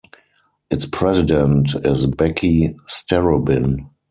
[0.71, 3.89] Its president is Becky Starobin.